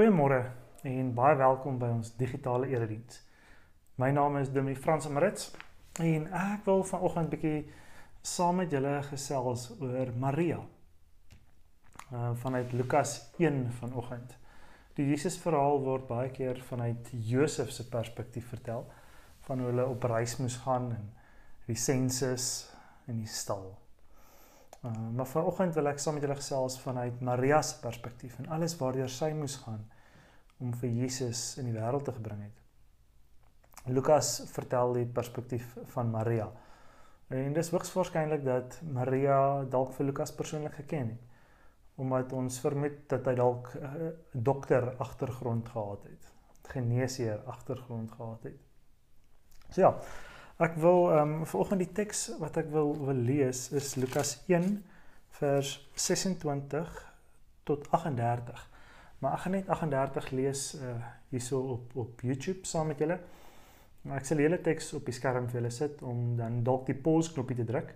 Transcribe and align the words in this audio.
Goeiemôre 0.00 0.46
en 0.88 1.08
baie 1.12 1.36
welkom 1.36 1.74
by 1.76 1.90
ons 1.92 2.14
digitale 2.16 2.70
erediens. 2.72 3.18
My 4.00 4.06
naam 4.16 4.38
is 4.40 4.48
Dimi 4.48 4.72
Frans 4.72 5.04
Marits 5.12 5.50
en 6.00 6.24
ek 6.40 6.62
wil 6.64 6.80
vanoggend 6.88 7.28
bietjie 7.34 7.66
saam 8.24 8.62
met 8.62 8.72
julle 8.72 8.94
gesels 9.10 9.66
oor 9.74 10.14
Maria. 10.22 10.62
Uh 12.14 12.30
vanuit 12.46 12.72
Lukas 12.72 13.12
1 13.42 13.60
vanoggend. 13.82 14.32
Die 14.96 15.10
Jesus 15.10 15.36
verhaal 15.44 15.84
word 15.84 16.08
baie 16.08 16.32
keer 16.32 16.64
vanuit 16.70 17.12
Josef 17.34 17.76
se 17.76 17.84
perspektief 17.92 18.48
vertel 18.56 18.88
van 19.50 19.60
hoe 19.60 19.68
hulle 19.68 19.88
op 19.98 20.08
reis 20.14 20.38
moes 20.40 20.56
gaan 20.64 20.94
en 20.96 21.12
die 21.68 21.76
sensus 21.76 22.48
in 23.04 23.20
die 23.20 23.28
stal. 23.28 23.74
Uh, 24.80 24.96
maar 25.12 25.28
vanoggend 25.28 25.74
wil 25.76 25.92
ek 25.92 25.98
saam 26.00 26.16
met 26.16 26.24
julle 26.24 26.40
gesels 26.40 26.80
vanuit 26.80 27.20
Maria 27.20 27.60
se 27.60 27.82
perspektief 27.84 28.40
en 28.40 28.54
alles 28.56 28.80
waardeur 28.80 29.12
sy 29.12 29.34
moes 29.36 29.60
gaan 29.60 29.82
om 30.60 30.72
vir 30.82 30.90
Jesus 31.02 31.56
in 31.58 31.70
die 31.70 31.76
wêreld 31.76 32.04
te 32.04 32.14
gebring 32.16 32.42
het. 32.44 32.56
Lukas 33.90 34.42
vertel 34.52 34.92
die 34.98 35.06
perspektief 35.06 35.76
van 35.94 36.10
Maria. 36.12 36.50
En 37.32 37.52
dis 37.56 37.70
hoogs 37.72 37.92
waarskynlik 37.96 38.44
dat 38.44 38.80
Maria 38.92 39.64
dalk 39.70 39.94
vir 39.96 40.10
Lukas 40.10 40.34
persoonlik 40.36 40.80
geken 40.82 41.12
het 41.16 41.26
omdat 42.00 42.30
ons 42.32 42.54
vermoed 42.64 42.94
dat 43.12 43.26
hy 43.28 43.34
dalk 43.36 43.74
'n 43.76 43.84
uh, 43.84 44.06
dokter 44.32 44.86
agtergrond 45.04 45.68
gehad 45.68 46.04
het, 46.08 46.30
geneesheer 46.72 47.42
agtergrond 47.44 48.12
gehad 48.12 48.42
het. 48.42 48.56
So 49.68 49.80
ja, 49.80 49.90
Ek 50.60 50.74
wil 50.76 51.06
ehm 51.08 51.30
um, 51.40 51.46
vanoggend 51.48 51.80
die 51.80 51.92
teks 51.96 52.18
wat 52.36 52.58
ek 52.60 52.66
wil 52.68 52.90
wil 53.00 53.16
lees 53.16 53.70
is 53.72 53.94
Lukas 53.96 54.34
1 54.44 54.66
vers 55.38 55.70
26 55.96 56.90
tot 57.64 57.86
38. 57.96 58.69
Maar 59.20 59.36
ek 59.36 59.44
gaan 59.44 59.56
net 59.58 59.68
38 59.68 60.30
lees 60.36 60.62
uh 60.80 60.94
hierso 61.30 61.60
op 61.76 61.96
op 61.96 62.22
YouTube 62.26 62.66
saam 62.66 62.88
met 62.90 62.98
julle. 62.98 63.20
Maar 64.02 64.18
ek 64.18 64.26
sal 64.26 64.40
die 64.40 64.46
hele 64.48 64.60
teks 64.64 64.88
op 64.98 65.04
die 65.06 65.14
skerm 65.14 65.46
vir 65.48 65.60
julle 65.60 65.70
sit 65.74 66.02
om 66.02 66.32
dan 66.38 66.62
dalk 66.66 66.88
die 66.88 66.96
pause 66.96 67.34
knoppie 67.36 67.56
te 67.60 67.66
druk 67.68 67.92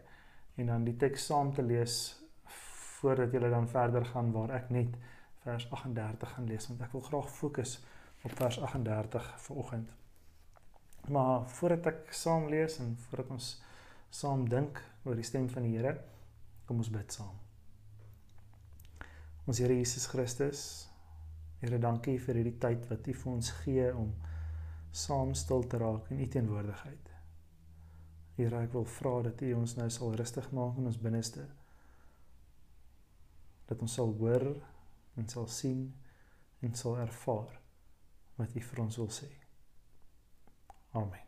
en 0.61 0.71
dan 0.71 0.85
die 0.85 0.97
teks 1.01 1.27
saam 1.31 1.51
te 1.55 1.65
lees 1.65 1.97
voordat 3.01 3.33
julle 3.33 3.51
dan 3.51 3.67
verder 3.69 4.05
gaan 4.13 4.31
waar 4.37 4.53
ek 4.61 4.71
net 4.71 4.95
vers 5.43 5.67
38 5.71 6.37
gaan 6.37 6.47
lees 6.49 6.69
want 6.71 6.85
ek 6.87 6.93
wil 6.93 7.05
graag 7.09 7.29
fokus 7.33 7.75
op 8.25 8.33
vers 8.39 8.61
38 8.61 9.29
vanoggend. 9.49 9.91
Maar 11.09 11.49
voordat 11.49 11.87
ek 11.87 12.13
saam 12.17 12.49
lees 12.49 12.79
en 12.81 12.95
voordat 13.09 13.35
ons 13.35 13.49
saam 14.15 14.47
dink 14.49 14.81
oor 15.05 15.19
die 15.19 15.27
stem 15.27 15.49
van 15.53 15.67
die 15.67 15.75
Here, 15.77 15.99
kom 16.65 16.81
ons 16.81 16.93
bid 16.93 17.13
saam. 17.13 17.35
Ons 19.45 19.61
Here 19.61 19.77
Jesus 19.77 20.07
Christus, 20.09 20.63
Here, 21.65 21.79
dankie 21.81 22.19
vir 22.21 22.37
hierdie 22.37 22.59
tyd 22.61 22.83
wat 22.91 23.07
U 23.09 23.13
vir 23.17 23.31
ons 23.33 23.47
gee 23.63 23.85
om 23.97 24.11
saam 24.93 25.31
stil 25.33 25.63
te 25.65 25.79
raak 25.81 26.11
in 26.13 26.19
U 26.21 26.27
teenwoordigheid. 26.29 27.07
Here, 28.37 28.59
ek 28.67 28.75
wil 28.75 28.85
vra 28.99 29.13
dat 29.25 29.41
U 29.41 29.53
ons 29.57 29.73
nou 29.79 29.87
sal 29.95 30.13
rustig 30.21 30.51
maak 30.53 30.77
in 30.77 30.91
ons 30.91 30.99
binneste. 31.01 31.47
Dat 33.71 33.81
ons 33.81 33.95
sal 33.97 34.13
hoor 34.19 34.45
en 35.17 35.31
sal 35.33 35.49
sien 35.49 35.87
en 36.61 36.77
sal 36.77 36.99
ervaar 37.01 37.55
wat 38.37 38.53
U 38.53 38.65
vir 38.67 38.83
ons 38.85 38.99
wil 39.01 39.09
sê. 39.17 39.31
Amen. 41.01 41.25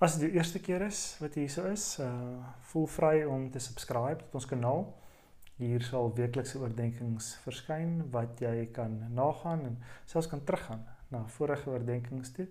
As 0.00 0.16
dit 0.16 0.30
die 0.30 0.40
eerste 0.40 0.64
keer 0.64 0.86
is 0.88 1.02
wat 1.20 1.36
jy 1.36 1.44
hier 1.44 1.68
is, 1.74 1.84
uh 2.00 2.40
voel 2.72 2.88
vry 2.88 3.14
om 3.28 3.50
te 3.52 3.60
subscribe 3.60 4.24
tot 4.24 4.40
ons 4.40 4.48
kanaal. 4.48 4.86
Hier 5.60 5.82
sal 5.84 6.08
weeklikse 6.16 6.56
oordeenkings 6.56 7.34
verskyn 7.44 7.98
wat 8.14 8.38
jy 8.40 8.70
kan 8.72 8.94
nagaan 9.12 9.66
en 9.68 9.74
selfs 10.08 10.30
kan 10.32 10.40
teruggaan 10.48 10.86
na 11.12 11.20
vorige 11.34 11.68
oordeenkings 11.68 12.30
toe. 12.32 12.46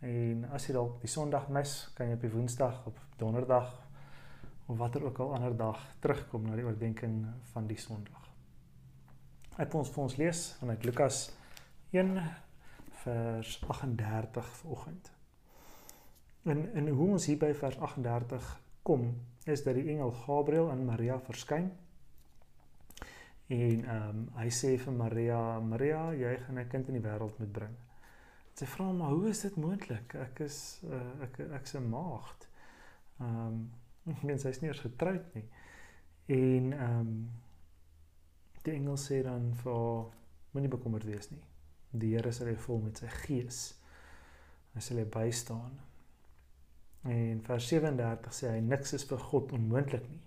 En 0.00 0.46
as 0.56 0.64
jy 0.64 0.72
dalk 0.72 1.02
die 1.02 1.10
Sondag 1.12 1.50
mis, 1.52 1.74
kan 1.98 2.08
jy 2.08 2.14
op 2.16 2.24
die 2.24 2.30
Woensdag 2.32 2.78
op 2.88 3.02
Donderdag 3.20 3.74
of 4.72 4.78
watter 4.80 5.04
ook 5.04 5.20
al 5.20 5.34
ander 5.36 5.56
dag 5.58 5.82
terugkom 6.00 6.46
na 6.48 6.56
die 6.56 6.64
oordeenking 6.64 7.18
van 7.50 7.68
die 7.68 7.76
Sondag. 7.76 8.30
Ek 9.60 9.68
wil 9.74 9.82
ons 9.82 9.92
vir 9.92 10.04
ons 10.06 10.16
lees 10.22 10.42
vanuit 10.62 10.88
Lukas 10.88 11.20
1 11.92 12.14
vers 13.02 13.52
38 13.68 14.48
vanoggend. 14.62 15.12
En 16.48 16.64
en 16.72 16.88
hoe 16.88 17.12
ons 17.18 17.28
hier 17.28 17.36
by 17.44 17.52
vers 17.60 17.76
38 17.92 18.50
kom, 18.88 19.10
is 19.44 19.60
dat 19.68 19.76
die 19.76 19.90
engel 19.92 20.16
Gabriël 20.24 20.72
aan 20.72 20.88
Maria 20.88 21.20
verskyn. 21.28 21.68
En 23.50 23.84
ehm 23.84 24.08
um, 24.08 24.26
hy 24.38 24.50
sê 24.54 24.76
vir 24.78 24.94
Maria, 24.94 25.38
Maria, 25.60 26.02
jy 26.14 26.36
gaan 26.44 26.58
'n 26.58 26.68
kind 26.70 26.88
in 26.88 26.94
die 26.94 27.02
wêreld 27.02 27.38
moet 27.38 27.52
bring. 27.52 27.76
Sy 28.54 28.66
vra 28.66 28.92
maar, 28.92 29.10
hoe 29.10 29.28
is 29.28 29.40
dit 29.40 29.56
moontlik? 29.56 30.14
Ek 30.14 30.40
is 30.44 30.82
uh, 30.86 31.22
ek 31.26 31.38
ek's 31.58 31.74
'n 31.74 31.88
maagd. 31.90 32.46
Ehm 33.18 33.46
um, 33.46 33.70
mens 34.28 34.46
hy's 34.46 34.60
nie 34.60 34.70
eens 34.70 34.82
getroud 34.86 35.34
nie. 35.34 35.48
En 36.26 36.72
ehm 36.72 37.00
um, 37.00 37.30
die 38.62 38.72
engel 38.72 38.96
sê 38.96 39.22
dan 39.22 39.50
vir 39.64 40.06
moenie 40.52 40.70
bekommerd 40.70 41.04
wees 41.04 41.30
nie. 41.30 41.42
Die 41.90 42.14
Here 42.14 42.32
sal 42.32 42.46
jou 42.46 42.56
vul 42.56 42.80
met 42.84 42.98
sy 43.02 43.06
gees. 43.06 43.60
Hy 44.74 44.80
sal 44.80 45.02
jou 45.02 45.06
bystaan. 45.06 45.74
En 47.02 47.42
vers 47.42 47.68
37 47.68 48.34
sê 48.34 48.50
hy 48.54 48.60
niks 48.60 48.92
is 48.92 49.04
vir 49.04 49.18
God 49.18 49.52
onmoontlik 49.52 50.06
nie. 50.08 50.22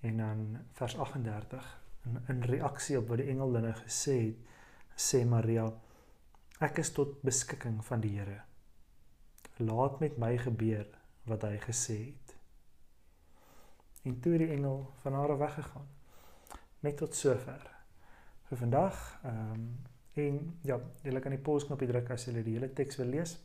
En 0.00 0.16
dan 0.16 0.58
vers 0.72 0.96
38 0.96 1.79
in, 2.06 2.20
in 2.28 2.42
reaksie 2.48 2.98
op 2.98 3.08
wat 3.12 3.22
die 3.22 3.28
engel 3.32 3.54
hulle 3.58 3.74
gesê 3.82 4.16
het, 4.22 4.56
sê 4.96 5.24
Maria 5.28 5.66
ek 6.60 6.82
is 6.82 6.92
tot 6.96 7.20
beskikking 7.24 7.78
van 7.84 8.02
die 8.04 8.14
Here. 8.18 8.40
Laat 9.60 10.00
met 10.00 10.18
my 10.20 10.34
gebeur 10.40 10.86
wat 11.28 11.44
hy 11.48 11.56
gesê 11.64 11.98
het. 12.10 12.34
En 14.08 14.20
toe 14.20 14.38
die 14.40 14.50
engel 14.52 14.86
van 15.02 15.16
haar 15.16 15.38
weggegaan. 15.38 15.88
Net 16.84 16.96
tot 17.00 17.16
sover. 17.16 17.64
Vir 18.48 18.60
vandag, 18.64 19.00
ehm 19.24 19.54
um, 19.54 19.70
En 20.12 20.58
ja, 20.62 20.80
julle 21.02 21.20
kan 21.22 21.34
die 21.34 21.42
pause 21.42 21.68
knoppie 21.68 21.88
druk 21.88 22.10
as 22.10 22.26
julle 22.26 22.42
die 22.46 22.56
hele 22.56 22.70
teks 22.74 22.98
wil 23.00 23.12
lees. 23.14 23.36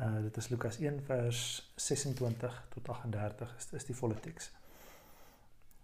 Uh 0.00 0.22
dit 0.26 0.38
is 0.40 0.48
Lukas 0.52 0.78
1 0.80 1.02
vers 1.08 1.42
26 1.80 2.56
tot 2.74 2.88
38 2.94 3.54
is 3.58 3.68
is 3.80 3.88
die 3.88 3.96
volle 3.96 4.16
teks. 4.24 4.50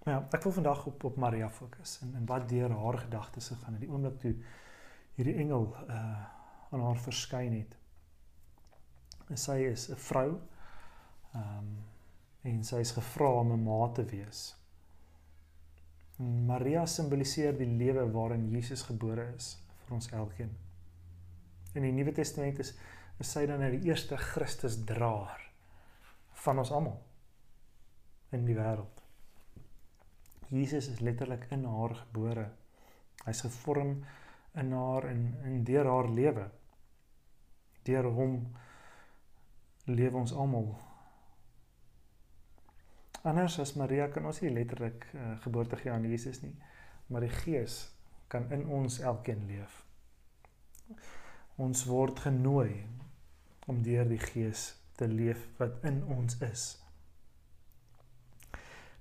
Ja, 0.02 0.16
ek 0.34 0.42
wil 0.42 0.52
vandag 0.52 0.86
op 0.86 1.04
op 1.04 1.16
Maria 1.16 1.48
fokus 1.50 2.00
en 2.02 2.14
en 2.18 2.26
wat 2.26 2.48
deur 2.48 2.72
haar 2.74 2.98
gedagtes 2.98 3.48
gegaan 3.52 3.76
het 3.76 3.84
die 3.84 3.90
oomblik 3.90 4.18
toe 4.20 4.34
hierdie 5.14 5.36
engel 5.44 5.68
uh 5.88 6.22
aan 6.72 6.80
haar 6.80 7.00
verskyn 7.04 7.52
het. 7.52 7.74
En 9.28 9.36
sy 9.36 9.58
is 9.68 9.90
'n 9.90 9.96
vrou. 9.96 10.40
Ehm 11.34 11.58
um, 11.58 11.84
en 12.42 12.64
sy 12.64 12.76
is 12.76 12.90
gevra 12.90 13.28
om 13.40 13.52
'n 13.52 13.62
ma 13.62 13.88
te 13.88 14.04
wees. 14.04 14.56
Maria 16.46 16.86
simboliseer 16.86 17.56
die 17.58 17.66
lewe 17.66 18.10
waarin 18.10 18.50
Jesus 18.50 18.82
gebore 18.82 19.32
is 19.36 19.58
vir 19.84 19.94
ons 19.94 20.10
elkeen. 20.10 20.56
In 21.74 21.82
die 21.82 21.92
Nuwe 21.92 22.12
Testament 22.12 22.58
is, 22.58 22.74
is 23.19 23.32
sy 23.32 23.46
dan 23.46 23.60
die 23.60 23.88
eerste 23.88 24.16
Christus 24.16 24.84
draer 24.84 25.50
van 26.32 26.58
ons 26.58 26.70
almal 26.70 27.02
in 28.30 28.44
die 28.44 28.56
wêreld. 28.56 29.01
Jesus 30.52 30.90
is 30.93 31.00
letterlik 31.00 31.46
in 31.54 31.64
haar 31.64 31.94
gebore. 32.04 32.46
Hy's 33.25 33.40
gevorm 33.46 34.02
in 34.60 34.72
haar 34.76 35.08
en 35.08 35.26
in 35.49 35.62
deur 35.64 35.88
haar 35.88 36.10
lewe. 36.12 36.49
Deur 37.88 38.10
hom 38.14 38.40
lewe 39.88 40.19
ons 40.20 40.34
almal 40.37 40.75
Anders 43.22 43.60
as 43.62 43.76
Maria 43.78 44.08
kan 44.10 44.25
ons 44.26 44.40
nie 44.43 44.50
letterlik 44.50 45.04
uh, 45.14 45.37
geboorte 45.44 45.78
gee 45.78 45.93
aan 45.94 46.08
Jesus 46.10 46.40
nie, 46.43 46.56
maar 47.06 47.22
die 47.22 47.31
Gees 47.31 47.84
kan 48.32 48.49
in 48.50 48.64
ons 48.66 48.99
elkeen 48.99 49.44
leef. 49.46 49.76
Ons 51.62 51.84
word 51.87 52.19
genooi 52.25 52.82
om 53.70 53.78
deur 53.87 54.08
die 54.10 54.19
Gees 54.19 54.72
te 54.99 55.06
leef 55.06 55.44
wat 55.60 55.78
in 55.87 56.00
ons 56.10 56.40
is. 56.43 56.64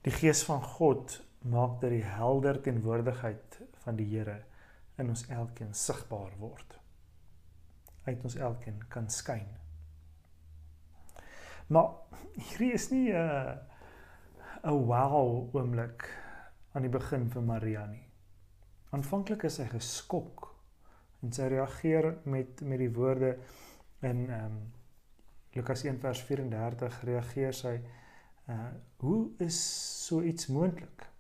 Die 0.06 0.14
Gees 0.14 0.44
van 0.46 0.62
God 0.78 1.18
maak 1.42 1.80
dat 1.82 1.90
die 1.90 2.06
helder 2.06 2.62
teenwoordigheid 2.62 3.60
van 3.84 3.98
die 3.98 4.08
Here 4.12 4.42
in 5.02 5.10
ons 5.10 5.26
elkeen 5.30 5.74
sigbaar 5.74 6.34
word. 6.40 6.78
Uit 8.06 8.24
ons 8.24 8.36
elkeen 8.36 8.82
kan 8.90 9.10
skyn. 9.10 9.48
Maar 11.72 11.94
hierdie 12.36 12.74
is 12.74 12.90
nie 12.92 13.10
'n 13.10 13.16
uh, 13.16 13.58
'n 14.64 14.86
wow 14.86 15.56
oomblik 15.56 16.06
aan 16.74 16.82
die 16.82 16.92
begin 16.92 17.30
vir 17.30 17.42
Maria 17.42 17.86
nie. 17.86 18.06
Aanvanklik 18.92 19.44
is 19.44 19.56
sy 19.56 19.66
geskok 19.72 20.56
en 21.24 21.32
sy 21.32 21.48
reageer 21.48 22.18
met 22.24 22.62
met 22.62 22.80
die 22.80 22.94
woorde 22.94 23.38
in 24.02 24.30
ehm 24.30 24.46
um, 24.46 24.72
Lukas 25.54 25.84
1 25.84 26.00
vers 26.00 26.22
34 26.22 27.02
reageer 27.04 27.54
sy 27.54 27.82
uh 28.48 28.70
hoe 28.98 29.30
is 29.40 29.58
so 30.08 30.22
iets 30.22 30.48
moontlik? 30.48 31.11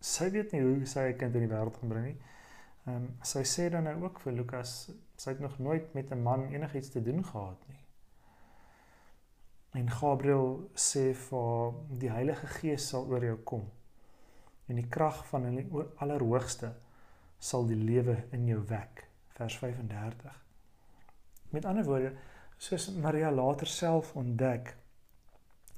Sy 0.00 0.30
weet 0.30 0.52
nie 0.52 0.62
hoe 0.64 0.86
sy 0.86 1.10
'n 1.10 1.16
kind 1.18 1.34
in 1.34 1.46
die 1.46 1.54
wêreld 1.54 1.76
gaan 1.76 1.88
bring 1.88 2.04
nie. 2.04 2.18
Ehm 2.86 2.96
um, 2.96 3.08
sy 3.22 3.42
sê 3.44 3.68
dan 3.70 3.84
nou 3.84 4.02
ook 4.02 4.20
vir 4.20 4.32
Lukas, 4.32 4.90
sy 5.16 5.30
het 5.30 5.40
nog 5.40 5.58
nooit 5.58 5.94
met 5.94 6.10
'n 6.10 6.22
man 6.22 6.48
enigiets 6.48 6.90
te 6.90 7.02
doen 7.02 7.24
gehad 7.24 7.68
nie. 7.68 7.84
En 9.72 9.90
Gabriël 9.90 10.70
sê 10.74 11.14
vir 11.14 11.74
die 11.98 12.10
Heilige 12.10 12.46
Gees 12.46 12.88
sal 12.88 13.06
oor 13.06 13.24
jou 13.24 13.36
kom. 13.36 13.68
En 14.66 14.74
die 14.74 14.88
krag 14.88 15.26
van 15.26 15.56
die 15.56 15.66
Allerhoogste 15.96 16.72
sal 17.38 17.66
die 17.66 17.76
lewe 17.78 18.16
in 18.30 18.46
jou 18.46 18.60
wek. 18.66 19.06
Vers 19.28 19.58
35. 19.58 20.44
Met 21.50 21.64
ander 21.64 21.84
woorde, 21.84 22.12
soos 22.58 22.90
Maria 22.90 23.30
later 23.30 23.66
self 23.66 24.14
ontdek, 24.16 24.76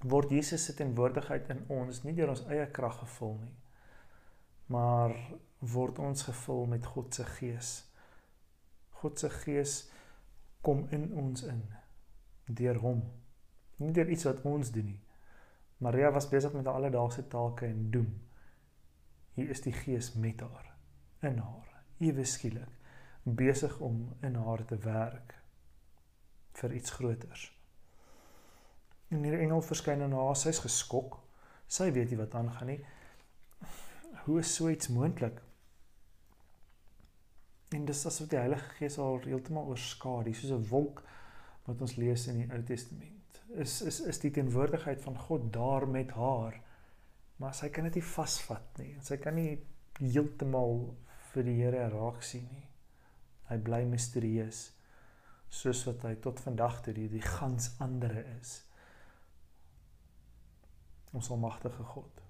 word 0.03 0.31
Jesus 0.31 0.65
se 0.65 0.75
teenwoordigheid 0.75 1.49
in 1.55 1.63
ons 1.69 2.03
nie 2.03 2.15
deur 2.15 2.33
ons 2.33 2.47
eie 2.51 2.67
krag 2.75 2.99
gevul 2.99 3.37
nie, 3.39 3.53
maar 4.73 5.15
word 5.73 5.99
ons 6.03 6.27
gevul 6.29 6.67
met 6.71 6.87
God 6.95 7.15
se 7.15 7.25
Gees. 7.37 7.73
God 9.03 9.19
se 9.19 9.31
Gees 9.31 9.77
kom 10.63 10.87
in 10.91 11.11
ons 11.19 11.45
in 11.47 11.67
deur 12.47 12.79
hom 12.83 13.03
nie 13.83 13.95
deur 13.97 14.11
iets 14.11 14.27
wat 14.29 14.43
ons 14.49 14.71
doen 14.75 14.87
nie. 14.93 15.01
Maria 15.83 16.13
was 16.15 16.29
besig 16.31 16.53
met 16.55 16.67
haar 16.67 16.79
alledaagse 16.79 17.27
take 17.29 17.67
en 17.67 17.91
doen. 17.91 18.11
Hier 19.35 19.51
is 19.51 19.65
die 19.65 19.73
Gees 19.73 20.13
met 20.15 20.41
haar, 20.41 20.69
in 21.21 21.41
haar, 21.43 21.83
ewe 21.99 22.25
skielik 22.25 22.79
besig 23.23 23.77
om 23.79 24.09
in 24.27 24.35
haar 24.35 24.65
te 24.67 24.77
werk 24.83 25.37
vir 26.59 26.73
iets 26.75 26.91
groters. 26.91 27.45
En 29.15 29.23
hierdie 29.23 29.45
engel 29.45 29.63
verskyn 29.63 30.03
en 30.03 30.17
haar, 30.19 30.35
sy's 30.37 30.59
geskok. 30.65 31.21
Sy 31.71 31.93
weet 31.95 32.11
nie 32.11 32.19
wat 32.19 32.35
aangaan 32.35 32.73
nie. 32.73 32.81
Hoe 34.25 34.39
is 34.39 34.55
so 34.55 34.69
iets 34.69 34.89
moontlik? 34.89 35.41
En 37.69 37.85
dis 37.85 38.07
asof 38.07 38.29
die 38.29 38.39
Heilige 38.39 38.77
Gees 38.77 38.97
haar 38.97 39.25
heeltemal 39.25 39.73
oorskadu, 39.73 40.35
soos 40.35 40.53
'n 40.53 40.69
wolk 40.69 41.03
wat 41.65 41.81
ons 41.81 41.97
lees 41.97 42.27
in 42.27 42.39
die 42.39 42.51
Ou 42.53 42.63
Testament 42.63 43.23
is 43.55 43.83
is 43.83 44.01
is 44.01 44.21
die 44.21 44.31
teenwoordigheid 44.31 45.03
van 45.03 45.19
God 45.19 45.53
daar 45.53 45.89
met 45.89 46.11
haar. 46.11 46.61
Maar 47.37 47.55
sy 47.55 47.69
kan 47.69 47.85
dit 47.85 47.95
nie 48.01 48.07
vasvat 48.07 48.79
nie. 48.79 48.95
Sy 49.03 49.19
kan 49.21 49.35
nie 49.37 49.59
heeltemal 49.99 50.95
vir 51.33 51.47
die 51.49 51.57
Here 51.61 51.89
raak 51.93 52.23
sien 52.23 52.47
nie. 52.53 52.67
Hy 53.51 53.59
bly 53.59 53.83
misterieus 53.89 54.71
soos 55.53 55.83
wat 55.85 56.07
hy 56.09 56.15
tot 56.25 56.41
vandag 56.41 56.79
toe 56.85 56.95
die, 56.97 57.11
die 57.13 57.25
gans 57.25 57.75
andere 57.85 58.23
is. 58.39 58.63
Ons 61.13 61.29
almagtige 61.31 61.85
God. 61.93 62.22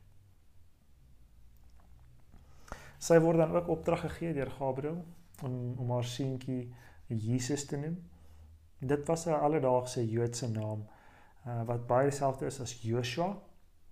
Sy 3.03 3.19
word 3.19 3.41
dan 3.43 3.57
ook 3.57 3.71
opdrag 3.75 4.05
gegee 4.07 4.35
deur 4.37 4.51
Gabriël 4.51 5.01
om 5.43 5.55
om 5.83 5.91
haar 5.91 6.07
seentjie 6.07 6.75
Jesus 7.07 7.67
te 7.67 7.77
noem. 7.77 7.99
Dit 8.79 9.07
was 9.07 9.27
'n 9.27 9.43
alledaagse 9.47 10.11
Joodse 10.11 10.51
naam 10.51 10.87
uh, 11.47 11.63
wat 11.67 11.87
baie 11.87 12.11
dieselfde 12.11 12.47
is 12.47 12.61
as 12.61 12.83
Joshua 12.83 13.39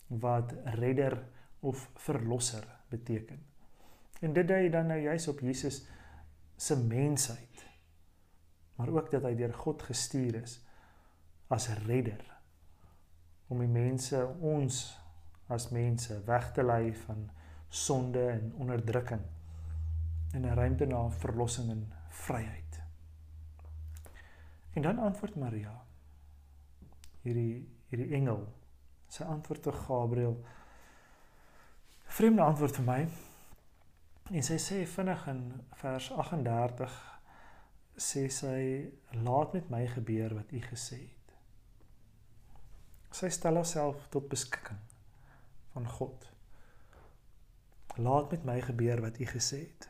wat 0.07 0.55
redder 0.65 1.23
of 1.61 1.91
verlosser 1.95 2.65
beteken. 2.89 3.47
En 4.21 4.33
dit 4.33 4.49
dui 4.49 4.71
dan 4.71 4.87
nou 4.87 5.01
juis 5.01 5.29
op 5.29 5.41
Jesus 5.41 5.87
se 6.57 6.77
mensheid. 6.77 7.67
Maar 8.75 8.89
ook 8.89 9.11
dat 9.11 9.23
hy 9.23 9.35
deur 9.35 9.55
God 9.55 9.83
gestuur 9.83 10.35
is 10.43 10.61
as 11.49 11.69
redder 11.87 12.23
om 13.49 13.59
die 13.59 13.69
mense 13.69 14.27
ons 14.41 14.99
as 15.47 15.71
mense 15.75 16.25
weg 16.25 16.53
te 16.53 16.63
lei 16.63 16.95
van 16.95 17.31
sonde 17.71 18.29
en 18.31 18.53
onderdrukking 18.59 19.23
en 20.33 20.43
'n 20.43 20.55
ruimte 20.55 20.87
na 20.87 21.11
verlossing 21.11 21.71
en 21.71 21.93
vryheid. 22.09 22.81
En 24.73 24.83
dan 24.83 24.99
antwoord 24.99 25.37
Maria. 25.37 25.85
Hierdie 27.23 27.69
hierdie 27.89 28.15
engel 28.15 28.47
sy 29.09 29.23
antwoord 29.23 29.63
te 29.63 29.73
Gabriël. 29.73 30.45
Vreemde 32.05 32.43
antwoord 32.43 32.77
vir 32.77 32.85
my. 32.85 33.09
En 34.31 34.43
sy 34.43 34.59
sê 34.63 34.87
vinnig 34.87 35.27
in 35.27 35.41
vers 35.83 36.11
38 36.11 36.99
sê 37.97 38.29
sy 38.31 38.91
laat 39.11 39.53
met 39.53 39.71
my 39.71 39.87
gebeur 39.87 40.35
wat 40.35 40.53
u 40.53 40.61
gesê 40.61 41.01
het. 41.01 41.35
Sy 43.11 43.29
stel 43.29 43.59
haarself 43.59 44.07
tot 44.09 44.29
beskikking 44.31 44.79
van 45.73 45.89
God 45.99 46.30
laat 48.03 48.31
met 48.31 48.45
my 48.45 48.61
gebeur 48.61 49.01
wat 49.01 49.19
u 49.19 49.27
gesê 49.27 49.61
het. 49.67 49.89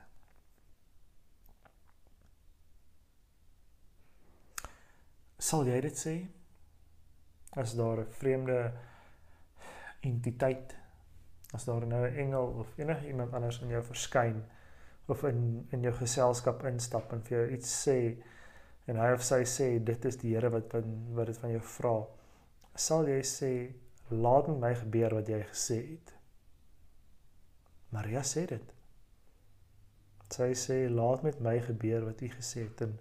Sal 5.39 5.67
jy 5.67 5.81
dit 5.81 5.97
sê? 5.97 6.15
As 7.57 7.75
daar 7.75 8.05
'n 8.05 8.13
vreemde 8.21 8.73
entiteit 10.01 10.77
as 11.53 11.65
daar 11.65 11.87
nou 11.87 12.07
'n 12.07 12.17
engel 12.17 12.47
of 12.47 12.79
enige 12.79 13.07
iemand 13.07 13.33
anders 13.33 13.61
in 13.61 13.69
jou 13.69 13.83
verskyn 13.83 14.45
of 15.07 15.23
in 15.23 15.67
in 15.71 15.81
jou 15.81 15.95
geselskap 15.95 16.65
instap 16.65 17.13
en 17.13 17.23
vir 17.23 17.39
jou 17.39 17.51
iets 17.51 17.89
sê 17.89 18.23
en 18.85 18.97
hy 18.97 19.13
of 19.13 19.23
sy 19.23 19.45
sê 19.45 19.85
dit 19.85 20.05
is 20.05 20.17
die 20.17 20.35
Here 20.35 20.51
wat 20.51 20.73
wat 21.15 21.27
dit 21.27 21.39
van 21.39 21.51
jou 21.51 21.61
vra 21.61 22.07
sal 22.75 23.09
jy 23.09 23.23
sê 23.23 23.53
laat 24.09 24.49
met 24.49 24.59
my 24.59 24.75
gebeur 24.75 25.15
wat 25.15 25.29
jy 25.29 25.43
gesê 25.43 25.79
het 25.91 26.15
Maria 27.95 28.23
sê 28.27 28.47
dit 28.51 28.77
sy 30.31 30.53
sê 30.55 30.83
laat 30.89 31.25
met 31.27 31.41
my 31.43 31.57
gebeur 31.71 32.07
wat 32.11 32.23
u 32.23 32.29
gesê 32.37 32.69
het 32.69 32.85
in 32.87 32.95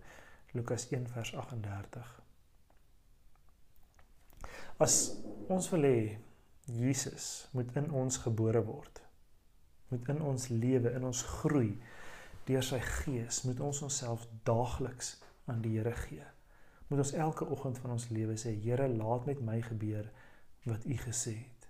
Lukas 0.58 0.88
1 0.90 1.06
vers 1.14 1.36
38 1.38 2.16
As 4.80 4.96
ons 5.52 5.68
wil 5.74 5.84
hê 5.84 6.02
Jesus 6.72 7.50
moet 7.52 7.74
in 7.76 7.90
ons 7.92 8.18
gebore 8.24 8.62
word. 8.64 9.02
Moet 9.90 10.08
in 10.14 10.22
ons 10.24 10.46
lewe, 10.54 10.94
in 10.96 11.04
ons 11.04 11.24
groei 11.42 11.74
deur 12.48 12.64
sy 12.66 12.80
gees, 12.82 13.42
moet 13.44 13.60
ons 13.66 13.82
onsself 13.86 14.24
daagliks 14.48 15.18
aan 15.52 15.60
die 15.66 15.76
Here 15.76 15.92
gee. 16.06 16.26
Moet 16.88 17.04
ons 17.04 17.14
elke 17.26 17.46
oggend 17.52 17.82
van 17.84 17.98
ons 17.98 18.08
lewe 18.14 18.38
sê, 18.40 18.54
Here, 18.64 18.88
laat 18.88 19.28
met 19.28 19.42
my 19.46 19.60
gebeur 19.66 20.08
wat 20.64 20.86
U 20.88 20.98
gesê 21.04 21.36
het. 21.42 21.68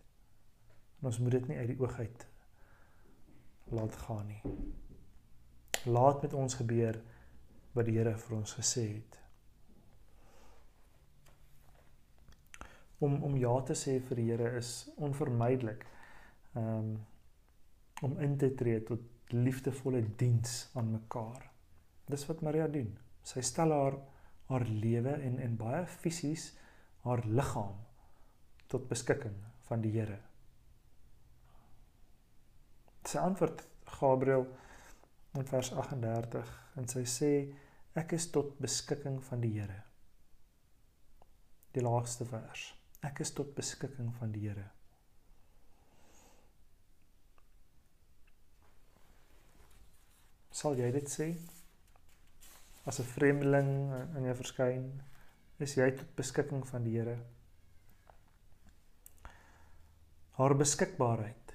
En 0.99 1.09
ons 1.09 1.19
moet 1.23 1.39
dit 1.39 1.49
nie 1.49 1.57
uit 1.57 1.71
die 1.73 1.79
oog 1.81 1.97
uit 1.99 2.27
laat 3.71 3.95
gaan 3.95 4.27
nie. 4.27 4.41
Laat 5.85 6.21
met 6.21 6.33
ons 6.33 6.59
gebeur 6.59 7.01
wat 7.73 7.85
die 7.85 7.97
Here 7.97 8.17
vir 8.17 8.37
ons 8.37 8.53
gesê 8.57 8.87
het. 8.87 9.19
om 12.99 13.23
om 13.23 13.37
ja 13.39 13.53
te 13.63 13.75
sê 13.75 13.97
vir 14.09 14.19
die 14.19 14.27
Here 14.31 14.51
is 14.59 14.73
onvermydelik. 14.97 15.85
Ehm 16.55 16.75
um, 16.79 16.97
om 18.01 18.13
in 18.23 18.37
te 18.39 18.47
tree 18.55 18.79
tot 18.87 19.33
liefdevolle 19.35 19.99
diens 20.15 20.69
aan 20.79 20.91
mekaar. 20.91 21.49
Dis 22.07 22.23
wat 22.29 22.41
Maria 22.41 22.67
doen. 22.71 22.93
Sy 23.23 23.41
stel 23.43 23.73
haar 23.75 23.97
haar 24.47 24.65
lewe 24.65 25.17
en 25.27 25.35
en 25.39 25.57
baie 25.57 25.81
fisies 25.85 26.45
haar 27.03 27.25
liggaam 27.27 27.75
tot 28.67 28.87
beskikking 28.87 29.35
van 29.67 29.83
die 29.83 29.91
Here. 29.91 30.19
Sy 33.07 33.17
antwoord 33.17 33.63
Gabriël 33.99 34.45
in 35.37 35.45
vers 35.45 35.71
38 35.73 36.49
en 36.79 36.89
sy 36.89 37.05
sê 37.07 37.31
ek 37.99 38.15
is 38.17 38.27
tot 38.33 38.57
beskikking 38.61 39.19
van 39.29 39.43
die 39.43 39.53
Here. 39.55 39.79
Die 41.75 41.83
laaste 41.85 42.25
vers. 42.27 42.69
Ek 43.05 43.21
is 43.23 43.31
tot 43.35 43.53
beskikking 43.55 44.11
van 44.19 44.33
die 44.35 44.47
Here. 44.47 44.67
Sal 50.59 50.75
jy 50.75 50.89
dit 50.91 51.07
sê? 51.07 51.29
As 52.85 52.99
'n 52.99 53.11
vreemdeling 53.15 53.71
in 54.17 54.25
jou 54.25 54.35
verskyn, 54.35 55.01
is 55.59 55.75
jy 55.75 55.91
tot 55.91 56.15
beskikking 56.15 56.65
van 56.67 56.83
die 56.83 56.97
Here. 56.97 57.17
Haar 60.39 60.55
beskikbaarheid 60.55 61.48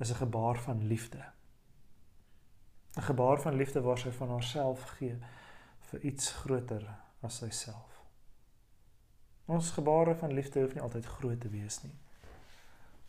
is 0.00 0.10
'n 0.10 0.22
gebaar 0.24 0.58
van 0.58 0.86
liefde. 0.86 1.22
'n 2.96 3.02
Gebaar 3.02 3.40
van 3.40 3.54
liefde 3.54 3.80
waar 3.80 3.98
sy 3.98 4.10
van 4.10 4.28
haarself 4.28 4.82
gee 4.82 5.18
vir 5.80 6.00
iets 6.00 6.32
groter 6.32 6.84
as 7.20 7.36
syself. 7.36 8.02
Ons 9.44 9.70
gebare 9.70 10.14
van 10.14 10.32
liefde 10.32 10.60
hoef 10.60 10.74
nie 10.74 10.82
altyd 10.82 11.06
groot 11.06 11.40
te 11.40 11.48
wees 11.48 11.82
nie. 11.82 11.94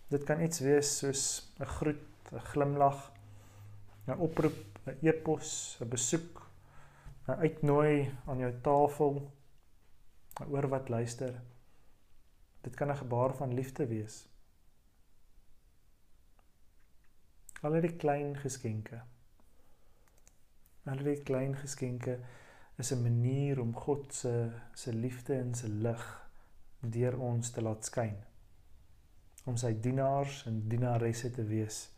Dit 0.07 0.23
kan 0.23 0.41
iets 0.41 0.59
wees 0.59 0.97
soos 0.97 1.53
'n 1.59 1.65
groet, 1.65 2.31
'n 2.31 2.39
glimlag, 2.39 3.11
'n 4.07 4.17
oproep, 4.17 4.79
'n 4.87 4.97
e-pos, 5.01 5.77
'n 5.81 5.89
besoek, 5.89 6.49
'n 7.27 7.39
uitnooi 7.45 8.11
aan 8.25 8.37
jou 8.37 8.53
tafel, 8.61 9.31
'n 10.39 10.49
oor 10.49 10.67
wat 10.67 10.89
luister. 10.89 11.41
Dit 12.61 12.75
kan 12.75 12.89
'n 12.89 12.97
gebaar 12.97 13.35
van 13.35 13.53
liefde 13.53 13.87
wees. 13.87 14.30
Al 17.61 17.81
die 17.81 17.95
klein 17.95 18.35
geskenke. 18.41 19.03
Al 20.89 21.03
die 21.05 21.19
klein 21.21 21.53
geskenke 21.55 22.17
is 22.81 22.91
'n 22.91 23.01
manier 23.01 23.59
om 23.61 23.75
God 23.75 24.13
se 24.13 24.49
se 24.73 24.93
liefde 24.93 25.33
en 25.33 25.53
se 25.53 25.67
lig 25.67 26.29
deur 26.79 27.19
ons 27.19 27.49
te 27.49 27.61
laat 27.61 27.85
skyn. 27.85 28.15
Om 29.45 29.57
sy 29.57 29.79
dienaars 29.79 30.45
en 30.45 30.67
dienaresse 30.67 31.31
te 31.31 31.43
wees 31.43 31.89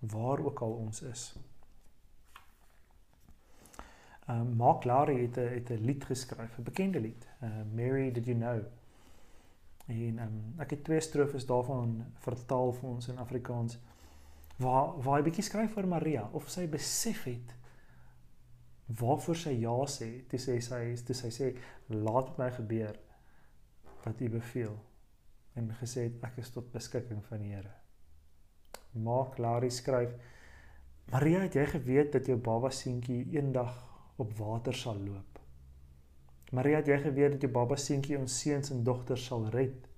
waar 0.00 0.44
ook 0.44 0.60
al 0.60 0.72
ons 0.72 1.02
is. 1.02 1.36
Ehm 4.26 4.40
um, 4.40 4.56
Mark 4.56 4.84
Laurie 4.84 5.26
het 5.26 5.36
'n 5.36 5.54
het 5.54 5.70
'n 5.70 5.84
lied 5.84 6.04
geskryf, 6.04 6.58
'n 6.58 6.62
bekende 6.62 7.00
lied, 7.00 7.28
uh, 7.42 7.62
Mary 7.74 8.12
did 8.12 8.24
you 8.24 8.38
know? 8.38 8.62
En 9.86 10.18
um, 10.18 10.54
ek 10.58 10.70
het 10.70 10.84
twee 10.84 11.00
strofes 11.00 11.46
daarvan 11.46 12.06
vertaal 12.14 12.72
vir 12.72 12.88
ons 12.88 13.08
in 13.08 13.18
Afrikaans 13.18 13.78
waar 14.58 14.94
waar 15.02 15.18
hy 15.18 15.26
bietjie 15.30 15.44
skryf 15.48 15.76
oor 15.76 15.88
Maria 15.88 16.28
of 16.32 16.50
sy 16.50 16.66
besef 16.70 17.24
het 17.30 17.56
waarvoor 19.00 19.38
sy 19.38 19.54
ja 19.62 19.74
sê 19.88 20.10
toe 20.28 20.40
sê 20.40 20.58
sy 20.60 20.82
toe 21.06 21.16
sy 21.16 21.30
sê 21.30 21.52
laat 21.88 22.32
met 22.32 22.38
my 22.38 22.50
gebeur 22.58 22.98
wat 24.04 24.20
u 24.20 24.28
beveel 24.28 24.74
en 25.54 25.70
gesê 25.80 26.08
het 26.08 26.24
ek 26.28 26.40
is 26.42 26.50
tot 26.52 26.70
beskikking 26.72 27.20
van 27.28 27.42
die 27.44 27.52
Here. 27.52 27.72
Maak 28.92 29.38
Larry 29.38 29.70
skryf 29.70 30.14
Maria 31.12 31.42
het 31.44 31.56
jy 31.58 31.66
geweet 31.74 32.12
dat 32.14 32.28
jou 32.28 32.38
baba 32.40 32.70
seentjie 32.72 33.24
eendag 33.36 33.72
op 34.22 34.32
water 34.38 34.76
sal 34.76 35.00
loop. 35.02 35.40
Maria 36.52 36.80
het 36.80 36.88
jy 36.88 36.98
geweet 37.02 37.36
dat 37.36 37.44
jou 37.44 37.50
baba 37.52 37.76
seentjie 37.76 38.18
ons 38.18 38.38
seuns 38.40 38.70
en 38.72 38.84
dogters 38.84 39.24
sal 39.28 39.48
red. 39.52 39.88